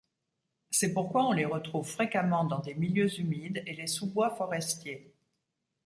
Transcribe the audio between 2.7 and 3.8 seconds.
milieux humides et